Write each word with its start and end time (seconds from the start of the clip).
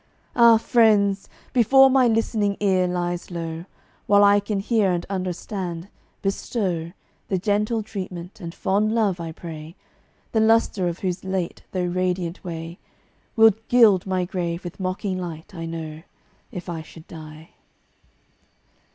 Ah, 0.35 0.57
friends! 0.57 1.29
before 1.53 1.87
my 1.87 2.07
listening 2.07 2.57
ear 2.59 2.87
lies 2.87 3.29
low, 3.29 3.65
While 4.07 4.23
I 4.23 4.39
can 4.39 4.59
hear 4.59 4.91
and 4.91 5.05
understand, 5.11 5.89
bestow 6.23 6.93
That 7.27 7.43
gentle 7.43 7.83
treatment 7.83 8.39
and 8.41 8.51
fond 8.55 8.95
love, 8.95 9.19
I 9.19 9.31
pray, 9.31 9.75
The 10.31 10.39
lustre 10.39 10.87
of 10.87 10.97
whose 11.05 11.23
late 11.23 11.61
though 11.71 11.85
radiant 11.85 12.43
way 12.43 12.79
Would 13.35 13.67
gild 13.67 14.07
my 14.07 14.25
grave 14.25 14.63
with 14.63 14.79
mocking 14.79 15.19
light, 15.19 15.53
I 15.53 15.67
know, 15.67 16.01
If 16.51 16.67
I 16.67 16.81
should 16.81 17.05
die. 17.07 17.51